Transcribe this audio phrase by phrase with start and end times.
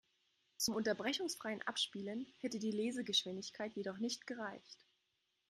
[0.57, 4.83] Zum unterbrechungsfreien Abspielen hätte die Lesegeschwindigkeit jedoch nicht gereicht.